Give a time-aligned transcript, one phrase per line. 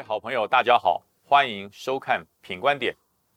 [0.00, 2.90] 位好朋友，大家好，欢迎收看《品观点》，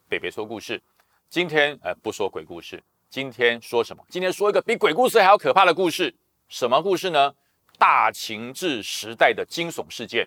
[0.07, 0.81] 北北说故事。
[1.27, 4.01] 今天呃不说鬼故事，今天说什么？
[4.07, 6.15] 今天说一个比鬼故事还要可怕的故事。
[6.47, 7.35] 什么故事呢？
[7.77, 10.25] 大秦治时代的惊悚事件。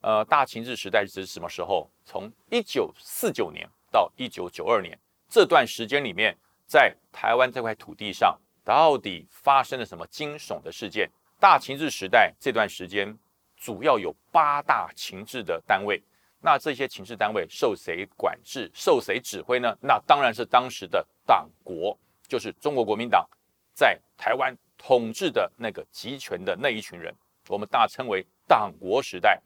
[0.00, 1.90] 呃，大秦治时代是什么时候？
[2.04, 4.96] 从一九四九年到一九九二年
[5.28, 6.38] 这段时间里面，
[6.68, 11.10] 在台湾这块土地上，到底发生了什么惊悚的事件？
[11.40, 13.18] 大秦治时代这段时间。
[13.64, 15.98] 主要有八大情治的单位，
[16.38, 19.74] 那这些情治单位受谁管制、受谁指挥呢？
[19.80, 23.26] 那当然是当时的党国，就是中国国民党
[23.72, 27.10] 在台湾统治的那个集权的那一群人，
[27.48, 29.40] 我们大称为党国时代。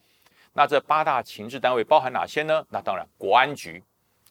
[0.53, 2.67] 那这八大情治单位包含哪些呢？
[2.69, 3.81] 那当然，国安局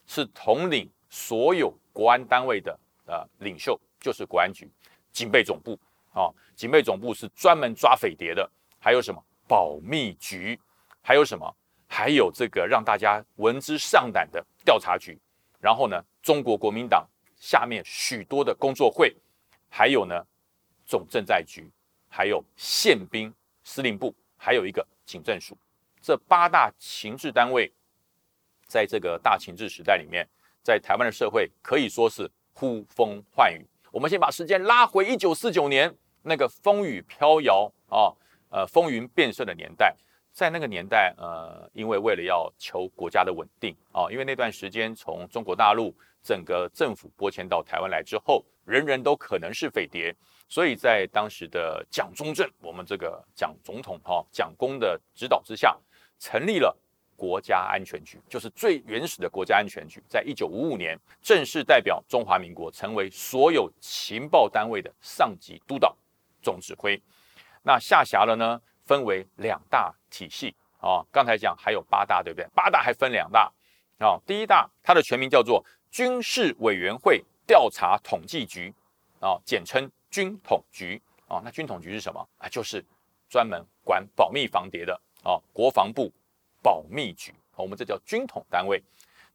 [0.05, 4.70] 是统领所有国安单位的呃领袖，就是国安局。
[5.13, 5.79] 警备总部
[6.12, 8.51] 啊，警备总部是专门抓匪谍的。
[8.79, 9.24] 还有什么？
[9.48, 10.59] 保密局，
[11.01, 11.55] 还有什么？
[11.90, 15.17] 还有这个让大家闻之丧胆的调查局。
[15.59, 19.15] 然后呢，中国国民党下面许多的工作会，
[19.70, 20.21] 还有呢，
[20.85, 21.71] 总政在局，
[22.09, 25.57] 还有宪兵司令部，还有一个警政署。
[26.01, 27.71] 这八大情治单位，
[28.67, 30.27] 在这个大情治时代里面，
[30.61, 33.65] 在台湾的社会可以说是呼风唤雨。
[33.91, 38.11] 我们先把时间拉回一九四九年，那个风雨飘摇啊。
[38.49, 39.95] 呃，风云变色的年代，
[40.31, 50.15] 在那个年代，呃，因为为了要求国家的稳定啊，因为那段时间从中国大陆整个政府拨迁到台湾来之后，人人都可能是匪谍，
[50.48, 55.77] 所以在当时的蒋中正，我们这个蒋总统哈，蒋公的指导之下，
[56.20, 56.76] 成立了
[57.15, 65.95] 国家安全局，就是最原始的国家安全局，在一九五五年正式代表中华民国，成为所有情报单位的上级督导
[66.41, 67.01] 总指挥。
[67.68, 71.03] 那下辖了呢，分为两大体系啊。
[71.11, 72.47] 刚才讲还有八大，对不对？
[72.55, 73.51] 八大还分两大
[74.00, 74.17] 啊。
[74.25, 75.61] 第一大，它的全名叫做
[75.91, 78.73] 军事委员会调查统计局
[79.19, 81.41] 啊，简称军统局啊。
[81.44, 82.47] 那军统局是什么啊？
[82.47, 82.81] 就是
[83.28, 85.35] 专门管保密防谍的啊。
[85.51, 86.09] 国防部
[86.63, 88.81] 保密局，我们这叫军统单位。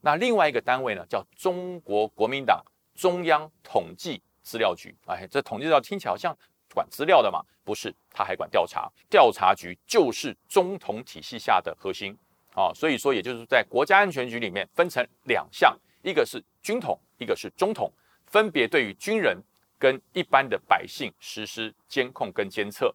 [0.01, 2.65] 那另外一个单位呢，叫中国国民党
[2.95, 4.97] 中央统计资料局。
[5.07, 6.35] 哎，这统计资料听起来好像。
[6.75, 8.91] 管资料的嘛，不是，他还管调查。
[9.09, 12.17] 调查局就是中统体系下的核心
[12.55, 17.93] 啊，所以说，也就是在国家安全局里面分成两项，一个是军统，一个是中统，
[18.27, 19.41] 分别对于军人
[19.79, 22.95] 跟一般的百姓实施监控跟监测。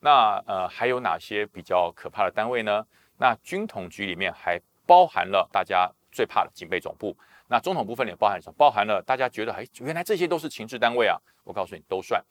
[0.00, 2.86] 那呃，还有哪些比较可怕的单位呢？
[3.18, 7.16] 那军统局里面还包含了大家最怕的警备总部。
[7.48, 8.54] 那中统部分也包含什么？
[8.58, 11.16] 包含了大家觉得，哎，原来这些都是情治单位啊。
[11.44, 12.22] 我告诉你，都算。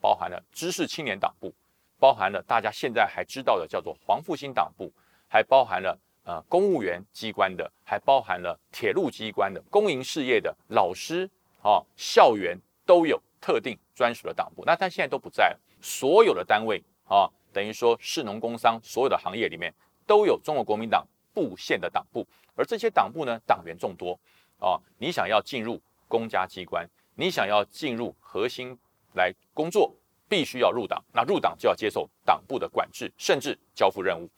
[0.00, 1.52] 包含了知识青年党部，
[1.98, 4.92] 包含了大家现在还知道的叫做黄复兴党部，
[5.28, 11.28] 还包含了呃公务员机关的，还包含了铁路机关的、公营事业的老师
[11.62, 14.62] 啊，校园都有特定专属的党部。
[14.64, 19.72] 那但现在都不在了，所有的单位啊，等于说市农工商所有的行业里面
[20.06, 24.18] 都有中国国民党部县的党部，而这些党部呢，党员众多
[24.58, 28.78] 啊，你想要进入公家机关，你想要进入核心。
[29.16, 29.92] 来工作
[30.28, 34.30] 必须要入党，那入党就要接受党部的管制，甚至交付任务。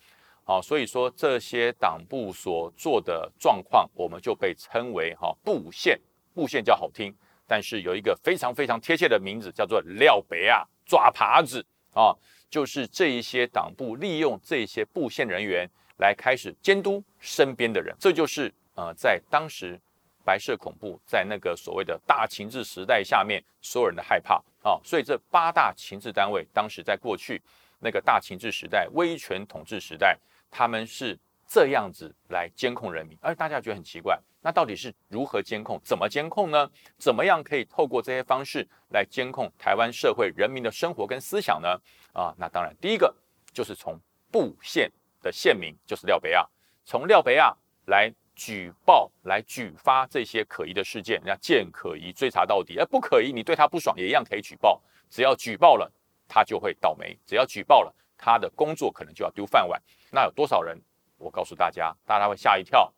[0.44, 6.00] 好，所以说这些党部所做的状况，我们就被称为哈布线。
[6.34, 7.14] 布线叫好听，
[7.46, 12.16] 但是有一个非常非常贴切的名字，叫做廖北啊抓耙子啊，
[12.48, 15.68] 就是这一些党部利用这些布线人员
[15.98, 19.78] 来开始监督身边的人，这就是呃在当时。
[20.24, 27.40] 白色恐怖在那个所谓的大情治时代下面，所有人的害怕啊，所以这八大情治单位当时在过去
[27.78, 30.18] 那个大情治时代、威权统治时代，
[30.50, 35.80] 他们是这样子来监控人民，而大家觉得很奇怪，那到底是如何监控？
[35.84, 36.70] 怎么监控呢？
[36.98, 41.68] 怎么样可以透过这些方式来监控台湾社会人民的生活跟思想呢？
[42.12, 43.14] 啊，那当然，第一个
[43.52, 43.98] 就是从
[44.30, 44.90] 布县
[45.22, 46.46] 的县民，就是廖北亚，
[46.84, 47.56] 从廖北亚
[47.86, 48.12] 来。
[48.38, 54.80] 举报来举发这些可疑的事件，人家见可疑追查到底，而不可疑你对他不爽也一样可以举报。
[55.10, 55.90] 只要举报了，
[56.28, 59.82] 他就会倒霉；只要举报了，他的工作可能就要丢饭碗。
[60.12, 60.80] 那有多少人？
[61.16, 62.94] 我告诉大家，大家会吓一跳。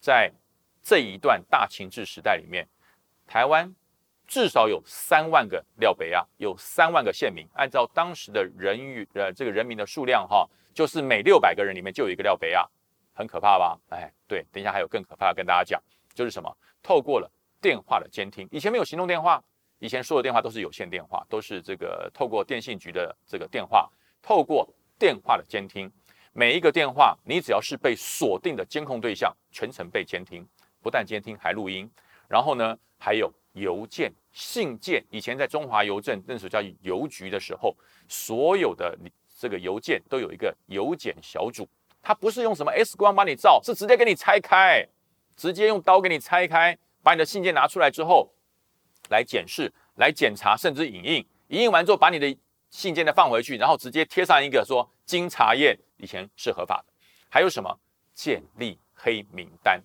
[0.00, 0.32] 在
[0.82, 2.66] 这一段大情治时代里面，
[3.26, 3.70] 台湾
[4.26, 7.46] 至少有三万个廖北亚，有三万个县民。
[7.52, 12.66] 按照当时的人与呃这个人民的数量哈，就是每六百个人里面就有一个廖北亚。
[13.18, 13.76] 很可怕吧？
[13.88, 15.82] 哎，对，等一下还有更可怕的跟大家讲，
[16.14, 16.48] 就是什么？
[16.80, 17.28] 透过了
[17.60, 19.42] 电话的监听，以前没有行动电话，
[19.80, 23.90] 以前所有电话都是有线电话，都是这个透过电信局的这个电话，
[24.22, 25.90] 透过电话的监听，
[26.32, 30.46] 每一个电话，你只要是被锁定的监控对象，全程被监听，
[30.80, 31.90] 不但监听还录音。
[32.28, 35.04] 然后呢，还有邮件、信件。
[35.10, 37.76] 以前在中华邮政那时候叫邮局的时候，
[38.06, 38.96] 所有的
[39.36, 41.68] 这个邮件都有一个邮检小组，
[42.02, 44.86] 他不是用什么 X 光把你照，是直接给你拆开，
[45.36, 48.30] 直接用刀给你拆开，把你的信件拿出来之后
[49.10, 51.26] 来检视、来检查，甚至影印。
[51.48, 52.36] 影印完之后，把你的
[52.70, 56.92] 信件再放回去，然后直接贴上一个说经查验，以前是合法的。
[57.30, 57.74] 还有什么
[58.14, 59.82] 建立黑名单，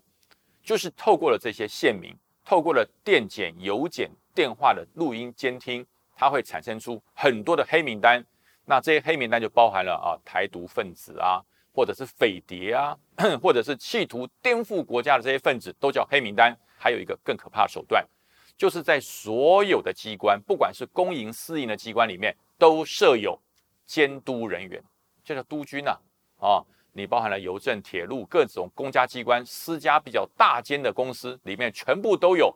[0.61, 2.13] 就是透过了这些县民，
[2.43, 5.85] 透过了电检、邮检、电话的录音监听，
[6.15, 8.23] 它会产生出很多的黑名单。
[8.65, 11.41] 那这些黑名单就包含了啊台独分子啊，
[11.73, 12.95] 或者是匪谍啊，
[13.41, 16.55] 或者是企图颠覆国家的这些分子，都叫黑名单。
[16.77, 18.07] 还有一个更可怕的手段。
[18.55, 23.37] 就是在所有的机关，不管是公营私营的机关里面，都设有
[23.85, 24.81] 监督人员，
[25.23, 25.97] 就叫督军呐。
[26.39, 32.55] 啊，你包含了邮政、铁路各种公家机关、私家比较大间的公司里面，全部都有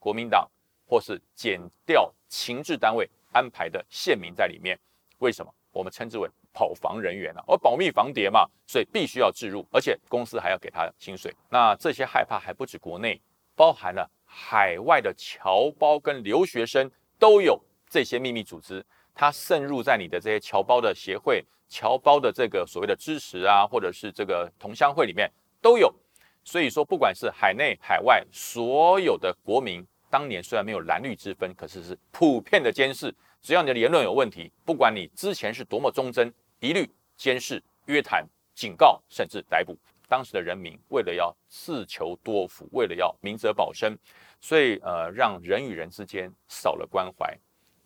[0.00, 0.50] 国民党
[0.84, 4.76] 或是减掉情治单位安排的县民在里面。
[5.18, 5.54] 为什么？
[5.70, 11.34] 我们称之为跑房人员啊，而保密防谍嘛，所以必须要置入，而且公司还要给他薪水。
[11.50, 13.20] 那这些害怕还不止国内，
[13.54, 14.08] 包含了。
[14.36, 16.90] 海外的侨胞跟留学生
[17.20, 18.84] 都有这些秘密组织，
[19.14, 25.30] 它渗入在你的这些侨胞的协会、侨胞的这个所谓的支持啊，或者是这个同乡会里面
[25.62, 25.94] 都有。
[26.42, 33.14] 所以说，不管是海内海外，所有的国民，当年虽然没有蓝绿之分，可是是普遍的监视。
[33.40, 39.76] 只要你的言论有问题，不管你之前是多么忠贞，一律监视、约谈、警告，甚至逮捕。
[40.08, 43.98] 当时的人民为了要自求多福，为了要明哲保身。
[44.40, 47.34] 所以，呃，让人与人之间少了关怀，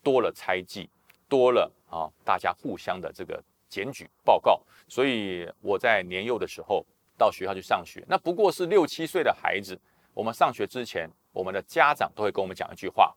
[0.03, 0.91] 多了猜忌，
[1.29, 4.61] 多了啊，大家互相的这个检举报告。
[4.89, 6.85] 所以我在年幼的时候
[7.17, 9.81] 到学校去上学，那不过是六七岁的孩子。
[10.13, 13.17] 我们上学之前，我们的家长都会跟我们讲一句话：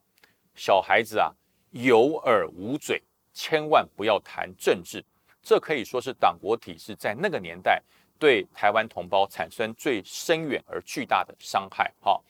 [0.54, 1.34] 小孩子啊，
[1.72, 3.02] 有耳无嘴，
[3.34, 5.04] 千万不要谈政治。
[5.42, 7.82] 这可以说是党国体制在那个年代
[8.20, 11.94] 对台湾同胞产生最深远而巨大的伤害。
[12.00, 12.24] 好。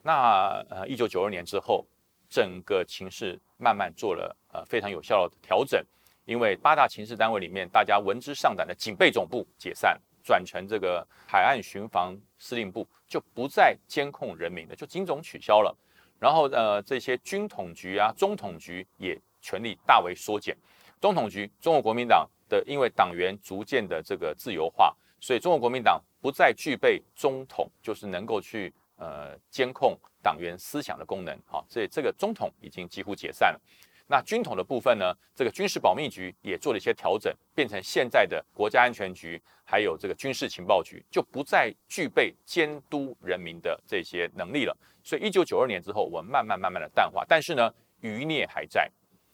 [0.00, 1.84] 那呃，一九九二年之后，
[2.30, 5.84] 整个情势慢慢做了呃非常有效的调整，
[6.24, 15.76] 因为八大情势单位里面，大家闻之丧胆的警备总部解散，转成这个海岸巡防司令部，就不再监控人民的，就警总取消了。
[16.18, 20.56] 然后呃，这些军统局啊、中统局也权力大为缩减。
[21.00, 28.72] 中统局，中国国民党的，因为党员逐渐的这个自由化，所以中国国民党不再具备中统，就是能够去。
[29.00, 33.60] 呃，监控党员思想的功能，好，所以这个中统已经几乎解散了。
[34.08, 44.76] 那军统的部分呢，这个军事保密局也做了一些调整，变成现在的国家安全局，还有这个军事情报局，就不再具备监督人民的这些能力了。
[45.04, 48.90] 所以一九九二年之后，我们慢慢慢慢的淡化，但是呢，余孽还在，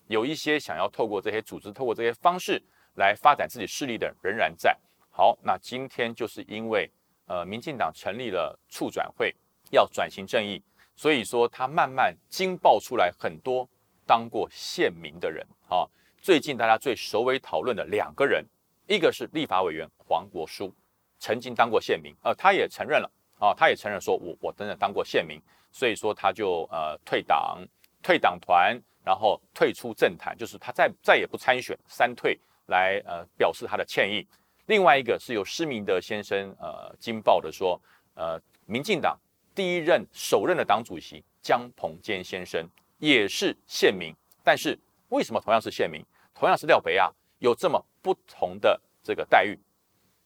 [0.08, 2.62] 有一些想要透过这些组织，透过这些方式
[2.94, 4.76] 来发展自己势力的仍然在。
[5.10, 6.90] 好，那今天就是因为
[7.26, 9.34] 呃，民进党成立了促转会。
[9.70, 10.62] 要转型正义，
[10.94, 13.68] 所以说他慢慢惊爆出来很多
[14.06, 15.88] 当过县民的人啊。
[16.20, 18.44] 最近大家最首尾讨论的两个人，
[18.86, 20.72] 一个是立法委员黄国书，
[21.18, 25.40] 曾经当过县民，呃，他也承认了啊，他也承认说我我真的当过县民，
[25.72, 27.66] 所以说他就呃退党、
[28.02, 34.26] 退党团，然后退出政坛，就是他再再也不参选，三退来呃表示他的歉意。
[34.66, 37.80] 另外一个是由施明德先生呃惊爆的说，
[38.14, 39.18] 呃，民进党。
[39.54, 42.68] 第一任首任的党主席江鹏坚先生
[42.98, 44.76] 也是县民，但是
[45.10, 46.04] 为什么同样是县民，
[46.34, 49.56] 同样是廖北亚，有这么不同的这个待遇？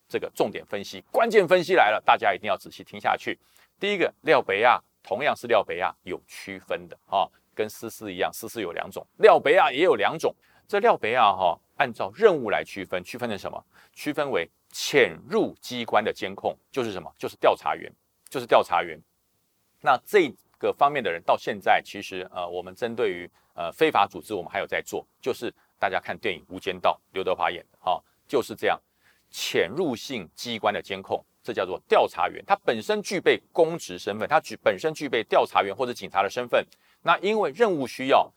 [0.09, 3.39] 这个重点分析、关键分析来了，大家一定要仔细听下去。
[3.79, 10.35] 第一个，廖北亚同样是廖北亚，有区分的啊，跟思思一样，思思有两种，廖北亚也有两种。
[10.67, 13.65] 这廖北亚哈，按照任务来区分，区分成什么？
[13.93, 17.11] 区分为潜入机关的监控，就是什么？
[17.19, 17.91] 就是调查员，
[18.29, 19.01] 就是调查员。
[19.81, 28.79] 那这个方面的人到现在，其实呃，我们针对于呃非法组织，我们还有在做，就是大家看电影《无间道》，刘德华演的哈，就是这样，
[29.31, 36.67] 潜入性机关的监控，这叫做调查员，他本身具备公职身份，他具本身具备调查员或者警察的身份，
[37.03, 38.29] 那因为任务需要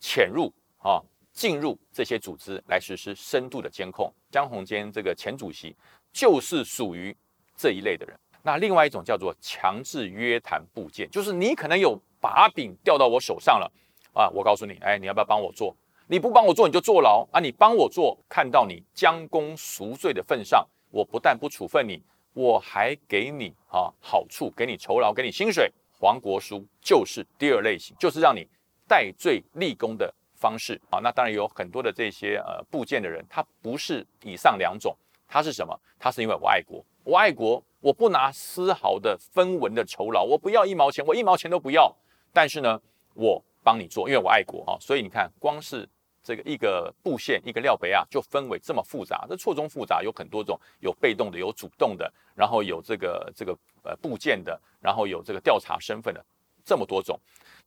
[0.00, 1.02] 潜入啊，
[1.36, 5.76] 进入这些组织来实施深度的监控，江宏坚这个前主席
[6.10, 7.14] 就是属于
[7.54, 8.18] 这一类的人。
[8.42, 13.70] 那另外一种叫做强制约谈部件，就是你可能有把柄掉到我手上了
[14.14, 15.76] 啊，我告诉你，哎，你要不要帮我做？
[16.06, 17.38] 你不帮我做，你就坐牢啊！
[17.38, 22.00] 你帮我做，看到你将功赎罪的份上，我不但不处分你，
[22.32, 25.70] 我还给你啊好处，给你酬劳，给你薪水。
[25.98, 28.48] 黄国书就是第二类型，就是让你
[28.86, 31.00] 戴罪立功的方式啊。
[31.02, 35.76] 那当然有很多的这些呃部件的人，他不是以上两种，他是什么？
[35.98, 41.94] 他是因为我爱国，我爱国，我不拿丝毫的分文的酬劳，我不要一毛钱，我一毛钱都不要。
[42.32, 42.80] 但是呢，
[43.14, 44.76] 我帮你做，因为我爱国啊。
[44.80, 45.88] 所以你看，光是。
[46.26, 56.26] 这个一个布线，一个料杯啊，就分为这么复杂，这错综复杂，有很多种，有被动的，有主动的，然后有这个这个呃部件的，然后有这个调查身份的，
[56.64, 57.16] 这么多种，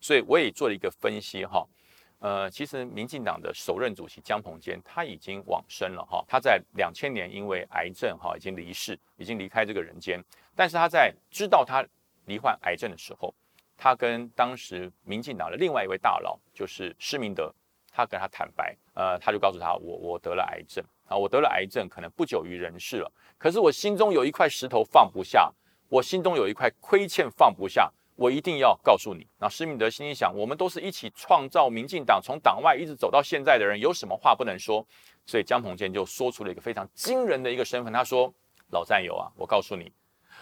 [0.02, 1.66] 所以我也做了一个分析哈，
[2.20, 10.24] 呃，其实民进党的首任主席江鹏坚他已经往生了哈，他在两千年因为癌症哈已经离世，已经离开这个人间，
[10.56, 11.86] 但是他在知道他
[12.26, 13.34] 罹患癌症的时候，
[13.78, 17.54] 他跟当时民进党的另外一位大佬就是施明德。
[17.92, 23.12] 他跟他坦白，呃，他就告诉他，我我得了癌症啊，我得了癌症，可能不久于人世了。
[23.38, 25.52] 可是我心中有一块石头放不下，
[25.90, 29.26] 我心中有一块亏欠放不下，我一定要告诉你。
[29.40, 34.86] 那施明德心里想，我们都是一起创造民进党，从党外一直走到现在的人，有什么话不能说？
[35.26, 38.34] 所以江鹏坚就说出了一个非常惊人的一个身份，他说
[38.72, 39.94] ：“老战友啊，我告诉你，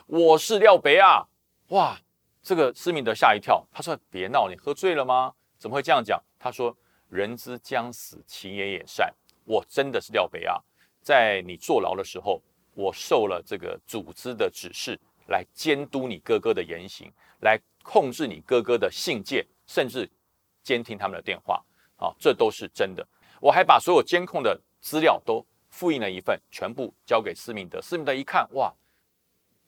[0.08, 1.24] 我是廖北啊！”
[1.70, 1.96] 哇，
[2.42, 5.32] 这个施明德吓一跳，他说：“别闹，你喝醉了吗？
[5.60, 6.76] 怎么会这样讲？”他说。
[7.10, 9.16] 人之将死，其言也善。
[9.46, 10.62] 我真的是廖北啊，
[11.02, 12.42] 在你坐牢的时候，
[12.74, 20.10] 我受了这个组织的指示，来监督你哥哥的言行，来控制你哥哥的信件，甚至
[20.64, 21.64] 监听他们的电话。
[21.98, 23.08] 啊，这都是真的。
[23.40, 27.82] 我还把所有监控的资料都复印了一份，全部交给施明德。
[27.82, 28.74] 施明德一看，哇，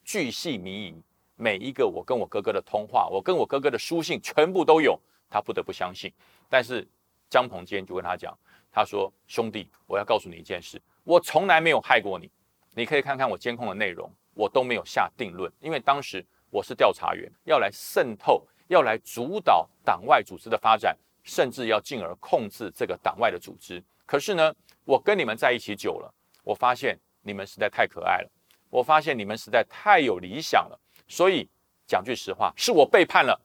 [0.04, 1.04] 巨细靡遗，
[1.36, 5.00] 每一个我跟我哥哥的通话，我跟我哥哥的书信，全部都有。
[5.30, 6.12] 他不得不相信，
[6.50, 6.88] 但是。
[7.32, 8.36] 江鹏坚就跟他讲，
[8.72, 12.28] 他说：“兄弟，我要告诉你一件事，我从来没有害过你。
[12.72, 23.84] 你可以看看我监控的内容，我都没有下定论，因为当时我是调查员，要来渗透，要来主导党外组织的发展，甚至要进而控制这个党外的组织。
[24.06, 24.54] 可是呢，
[24.86, 28.30] 我跟你们在一起久了，我发现你们实在太可爱了，
[28.70, 30.80] 我发现你们实在太有理想了。
[31.08, 31.50] 所以
[31.86, 33.40] 讲句实话，是我背叛了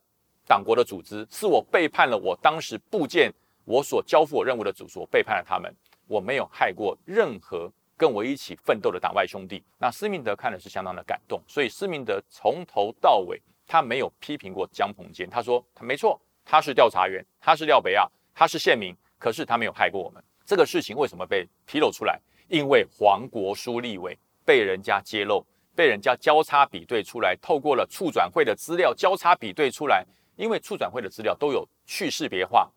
[0.46, 3.32] 党国的组织，是我背叛了我当时部件。”
[3.66, 5.74] 我所交付我任务的组所背叛了他们，
[6.06, 7.72] 我没有害过任何
[8.04, 9.64] 跟我一起奋斗的党外兄弟。
[9.78, 20.23] 那施明德看的是相当的感动，所以施明德从头到尾他没有批评过江鹏坚，他说他没错，他是调查员，他是廖北亚，他是县民，可是他没有害过我们。
[20.44, 22.20] 这个事情为什么被披露出来？
[22.49, 25.42] 因为黄国书立委被人家揭露，
[25.75, 30.04] 被人家交叉比对出来，透过了处转会的资料交叉比对出来，
[30.37, 32.70] 因为处转会的资料都有去识别化。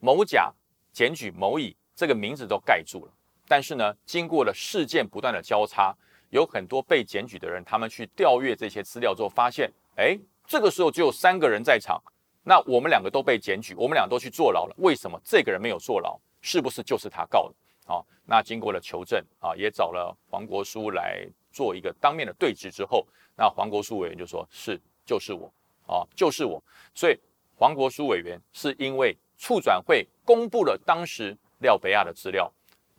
[0.00, 0.52] 某甲
[0.92, 3.12] 检举某乙这个名字都盖住了，
[3.50, 5.92] 但是呢，经过了事件不断的交叉，
[6.28, 10.16] 有很多被检举的人，他们去调阅这些资料之后，发现，哎，
[10.46, 12.00] 这个时候只有三个人在场，
[12.44, 16.16] 那我们两个都被检举，我们俩都去坐牢了，为什么这个人没有坐牢？
[16.40, 17.54] 是不是就是他告的？
[17.86, 23.04] 好，那经过了求证啊，也找了黄国书来做一个当面的对质之后，
[23.36, 25.52] 那黄国书委员就说是就是我，
[25.88, 26.62] 啊，就是我，
[26.94, 27.18] 所以
[27.56, 29.12] 黄国书委员是因为。
[29.42, 32.52] 促转会公布了当时廖北亚的资料，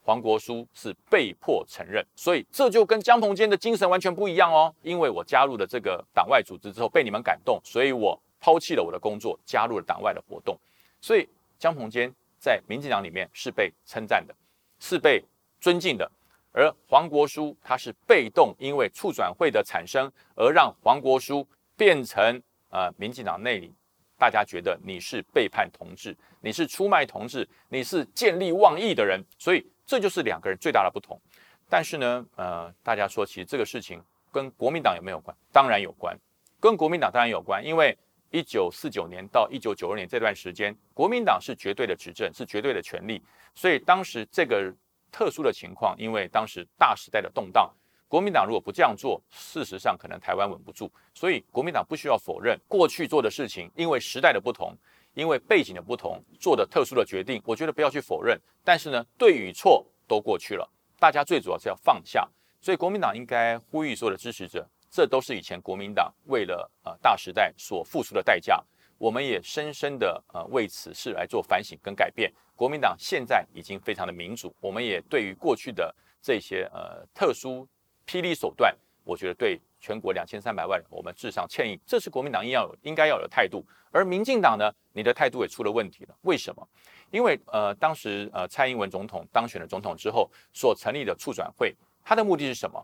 [0.04, 4.74] 黄国书是被迫承认，所以这就跟江鹏坚的精神完全不一样哦。
[4.82, 10.58] 因为我加入了这个党外组织之后被你们感动，所以我抛弃了我的工作，加入了党外的活动。
[11.00, 11.28] 所以
[11.60, 14.36] 江鹏坚在民进党里面是被称赞的，
[14.80, 15.24] 是被
[15.60, 16.12] 尊敬的，
[16.52, 23.72] 而黄国书他是被动，因为促转会的产生而让黄国书变成呃民进党内里。
[24.18, 31.20] 大家觉得你是背叛同志，你是出卖同志，你是见利忘义的人，所以这就是两个人最大的不同。
[31.68, 35.36] 但是呢，呃，大家说，其实这个事情跟国民党有没有关？
[35.52, 36.18] 当然有关，
[36.62, 37.98] 跟国民党当然有关，因为
[38.30, 43.22] 一九四九年到一九九二年这段时间，国民党是绝对的执政，是绝对的权力，
[43.54, 44.74] 所以当时这个
[45.12, 47.70] 特殊的情况，因为当时大时代的动荡。
[48.08, 50.90] 国民党如果不这样做，事实上可能台湾稳不住。
[51.14, 54.74] 所以国民党不需要否认过去做的事情，因为时代的不同，
[55.14, 57.42] 因为背景的不同，做的特殊的决定。
[57.46, 58.40] 我觉得不要去否认。
[58.64, 62.30] 但是呢，对与错都过去了，大家最主要是要放下。
[62.60, 68.64] 所以国民党应该呼吁所有的支持者，这都是以前国民党为了呃大时代所付出的代价。
[68.98, 72.32] 我们也深深的呃为此事来做反省跟改变。
[72.56, 77.68] 国民党现在已经非常的民主，我们也对于过去的这些呃特殊。
[78.04, 78.76] 霹雳手段，
[79.06, 81.78] 我觉得对全国两千三百万人，我们致上歉意。
[81.86, 83.66] 这是国民党应要有应该要有的态度。
[83.92, 86.16] 而民进党呢，你的态度也出了问题了。
[86.22, 86.66] 为什么？
[87.10, 92.82] 因为呃，当时呃，蔡英文总统当选了总统之后，所成立的促转会，它的目的是什么？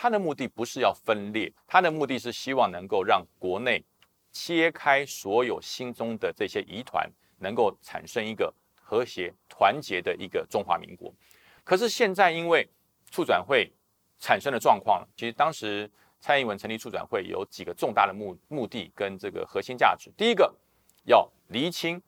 [0.00, 3.84] 他的目的不是要分裂，他的目的是希望能够让国内
[4.30, 11.12] 切开所有心中的这些疑团，能够产生一个和谐团结的一个中华民国。
[11.64, 12.66] 可是现在因为
[13.10, 13.72] 促转会
[14.20, 15.90] 产生的状况，其实当时
[16.20, 20.10] 蔡英文成立促转会有几个重大的目目的跟这个核心价值。
[20.16, 20.54] 第一个
[21.04, 22.00] 要厘清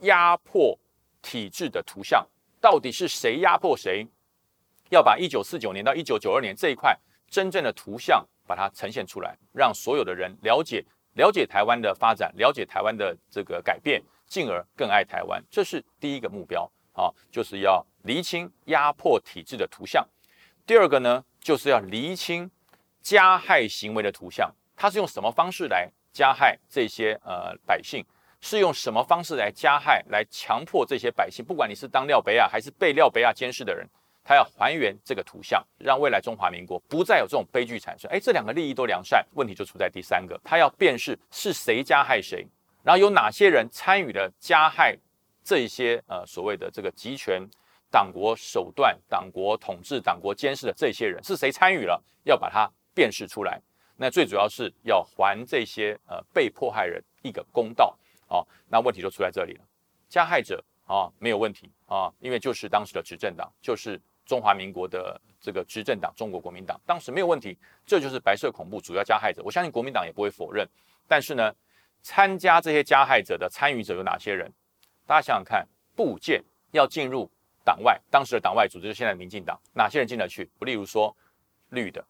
[0.00, 0.78] 压迫
[1.20, 2.26] 体制的图像，
[2.60, 4.06] 到底是谁压迫谁？
[4.90, 6.96] 要把一九四九年到一九九二年这一块
[7.28, 15.42] 真正的图像把它呈现出来，让所有的人了解了解台湾的发展，了解台湾的这个改变，进而更爱台湾。
[15.50, 20.06] 这是第一个目标啊，就是要厘清压迫体制的图像。
[20.64, 22.48] 第二个呢，就是要厘清
[23.06, 28.04] 加害行为的图像，他是用什么方式来加害这些呃百姓？
[28.40, 31.44] 是用什么方式来加害、来强迫这些百姓？
[31.44, 33.88] 不管你是当廖北亚还是被廖北亚监视的人。
[34.24, 38.10] 他要还原这个图像，让未来中华民国不再有这种悲剧产生。
[38.10, 42.44] 哎，这两个利益都良善，问题就出在第三个，他要辨识是谁加害谁，
[42.82, 44.98] 然后有哪些人参与了加害
[45.44, 47.48] 这些呃所谓的这个集权
[47.88, 53.60] 党国手段、党国统治、党国监视的这些人是谁参与了，要把它辨识出来。
[53.96, 57.96] 那最主要是要还这些呃被迫害人一个公道
[58.28, 58.44] 哦。
[58.68, 59.64] 那问题就出在这里了，
[60.08, 64.00] 加害者啊没有问题啊，因为就是当时的执政党就是。
[64.26, 69.40] 中华民国的这个执政党中国国民党当时没有问题，这就是白色恐怖主要加害者。
[69.44, 70.68] 我相信国民党也不会否认。
[71.06, 71.54] 但是呢，
[72.02, 74.52] 参加这些加害者的参与者有哪些人？
[75.06, 77.30] 大家想想看，部件要进入
[77.64, 80.50] 党外，当时的党外组织是现在民进党，哪些人进得去？
[80.58, 81.16] 不例如说
[81.68, 82.04] 绿的、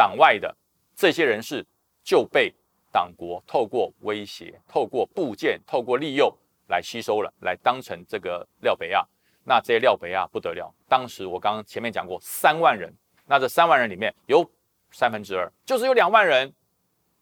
[0.00, 0.56] 党外的
[0.96, 1.62] 这些人士
[2.02, 2.50] 就被
[2.90, 6.34] 党国透过威胁、透过部件、透过利诱
[6.68, 9.06] 来吸收了，来当成这个廖北亚。
[9.44, 12.90] 那这些廖北亚不得了，当时我刚刚前面讲过三万人，
[13.26, 14.42] 那这三万人里面有
[14.90, 16.50] 三分之二，就是有两万人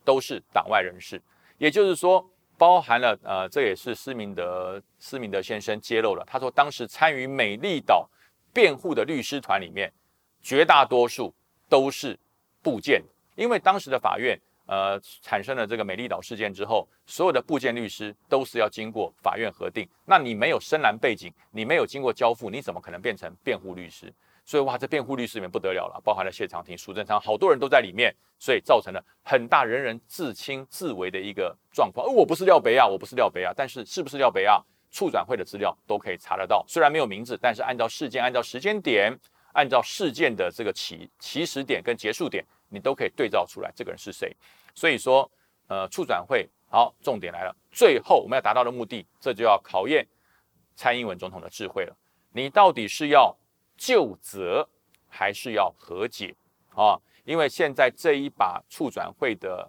[0.04, 1.20] 都是党外人士，
[1.58, 2.24] 也就是说，
[2.56, 8.08] 包含了呃，这也是施明德施明德先生揭露了，他说当时参与美丽岛
[8.52, 9.92] 辩护的律师团里面，
[10.40, 11.34] 绝大多数
[11.68, 12.18] 都是
[12.68, 13.02] 部件，
[13.36, 14.38] 因为当时的法院。
[14.70, 19.88] 呃，产生了这个美丽岛事件之后，所有的部件律师都是要经过法院核定。
[20.04, 24.12] 那你没有深蓝背景，你没有经过交付，你怎么可能变成辩护律师？
[24.44, 32.06] 所以哇，这辩护律师里面不得了了，包含了谢长廷、苏贞昌，好多人都在里面，所以造成了很大人人自轻自为的一个状况。
[32.06, 34.62] 而我不是廖北亚，我不是廖北亚，但是是不是廖北亚？
[34.90, 39.18] 处转会的资料都可以查得到，虽然没有名字，但是按照事件、按照时间点、
[39.54, 44.36] 按照事件的这个起起始点跟结束点，你都可以对照出来这个人是谁。
[44.74, 45.30] 所以说，
[45.66, 47.56] 呃，促转会好，重点来了。
[47.70, 50.06] 最后我们要达到的目的，这就要考验
[50.74, 51.96] 蔡英文总统的智慧了。
[52.32, 53.36] 你到底是要
[53.76, 54.68] 就责，
[55.08, 56.34] 还是要和解
[56.74, 56.98] 啊？
[57.24, 59.68] 因为现在这一把促转会的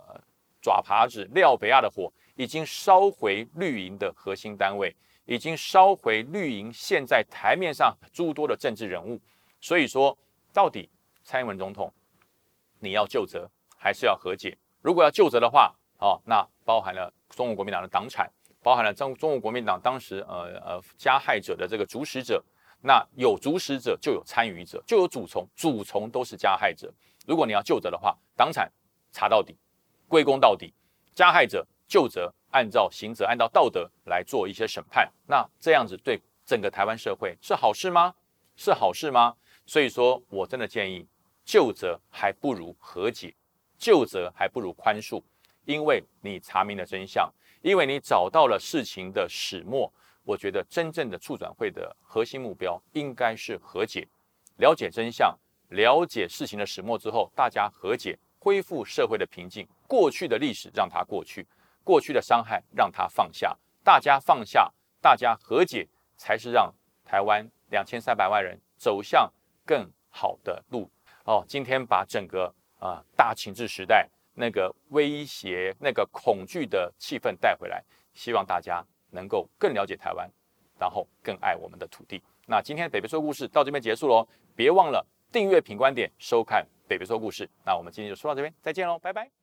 [0.62, 9.20] 爪耙子廖北亚的火，已经烧回绿营的核心单位，已经烧回绿营现在台面上诸多的政治人物。
[9.60, 10.18] 所以说，
[10.54, 10.90] 到底
[11.24, 11.92] 蔡英文总统，
[12.80, 14.58] 你要就责，还是要和解？
[14.82, 18.32] 如果要就责的话，哦，那包含了中国国民党的党产，
[18.64, 22.44] 包含了中中国国民党当时呃呃加害者的这个主使者，
[22.82, 26.94] 那有主使者就有参与者，就有主从，主从都是加害者。
[27.28, 28.72] 如果你要就责的话，党产
[29.12, 29.58] 查到底，
[30.08, 30.74] 归功到底，
[31.14, 38.16] 加害者就责，按照刑责，按照道德来做一些审判，那这样子对整个台湾社会是好事吗？
[38.56, 39.36] 是好事吗？
[39.66, 41.08] 所以说我真的建议
[41.50, 43.34] 就责还不如和解。
[43.76, 45.20] 就责还不如宽恕，
[45.66, 47.28] 因为你查明了真相，
[47.64, 49.92] 因为你找到了事情的始末。
[50.24, 54.08] 我觉得真正的促转会的核心目标应该是和解，
[54.58, 55.36] 了解真相，
[55.70, 59.68] 了解事情的始末之后，大家和解，恢复社会的平静。
[59.88, 61.48] 过去的历史让它过去，
[61.84, 66.72] 过去的伤害让它放下，大家放下，大家和解，才是让
[67.04, 69.34] 台湾两千三百万人走向
[69.66, 70.88] 更好的路。
[71.30, 72.54] 哦，今天把整个。
[72.80, 80.26] 啊，大情治时代那个威胁、那个恐惧的气氛带回来，希望大家能够更了解台湾，
[80.80, 82.24] 然后更爱我们的土地。
[82.48, 87.50] 那今天北北说故事到这边结束喽，别忘了订阅品观点，收看北北说故事。
[87.66, 89.39] 那我们今天就说到这边，再见喽，拜拜。